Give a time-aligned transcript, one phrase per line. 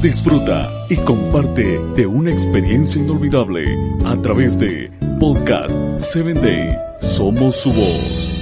[0.00, 3.64] Disfruta y comparte de una experiencia inolvidable
[4.04, 6.78] a través de Podcast 7 Day.
[7.00, 8.36] Somos su voz.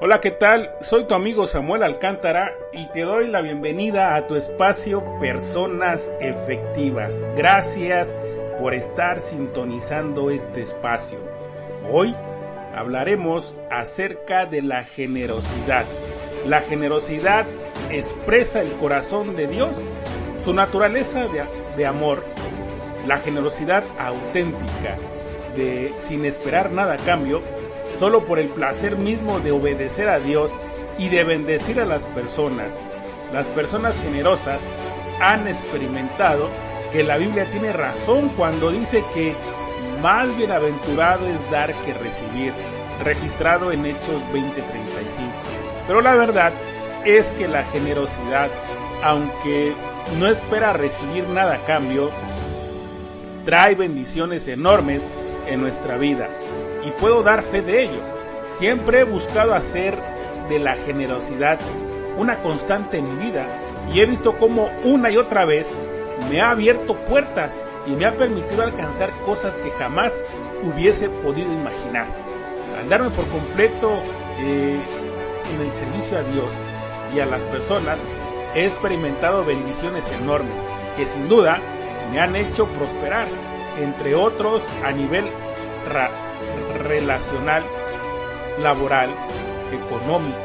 [0.00, 0.70] Hola, ¿qué tal?
[0.80, 7.12] Soy tu amigo Samuel Alcántara y te doy la bienvenida a tu espacio Personas Efectivas.
[7.36, 8.16] Gracias
[8.58, 11.18] por estar sintonizando este espacio.
[11.92, 12.14] Hoy
[12.78, 15.84] hablaremos acerca de la generosidad.
[16.46, 17.44] La generosidad
[17.90, 19.76] expresa el corazón de Dios,
[20.44, 21.26] su naturaleza
[21.76, 22.24] de, amor,
[23.06, 24.96] la generosidad auténtica,
[25.56, 27.42] de sin esperar nada a cambio,
[27.98, 30.52] solo por el placer mismo de obedecer a Dios
[30.98, 32.78] y de bendecir a las personas.
[33.32, 34.60] Las personas generosas
[35.20, 36.48] han experimentado
[36.92, 39.34] que la Biblia tiene razón cuando dice que
[40.00, 42.52] más bienaventurado es dar que recibir,
[43.02, 45.30] registrado en Hechos 20:35.
[45.86, 46.52] Pero la verdad
[47.04, 48.50] es que la generosidad,
[49.02, 49.72] aunque
[50.18, 52.10] no espera recibir nada a cambio,
[53.44, 55.02] trae bendiciones enormes
[55.46, 56.28] en nuestra vida
[56.84, 58.02] y puedo dar fe de ello.
[58.58, 59.98] Siempre he buscado hacer
[60.48, 61.58] de la generosidad
[62.16, 63.46] una constante en mi vida
[63.92, 65.70] y he visto cómo una y otra vez
[66.30, 67.58] me ha abierto puertas
[67.88, 70.16] y me ha permitido alcanzar cosas que jamás
[70.62, 72.06] hubiese podido imaginar.
[72.78, 73.90] Al darme por completo
[74.38, 74.78] eh,
[75.54, 76.52] en el servicio a Dios
[77.14, 77.98] y a las personas,
[78.54, 80.60] he experimentado bendiciones enormes
[80.96, 81.60] que sin duda
[82.12, 83.26] me han hecho prosperar,
[83.78, 85.24] entre otros a nivel
[86.78, 87.62] relacional,
[88.60, 89.10] laboral,
[89.72, 90.36] económico,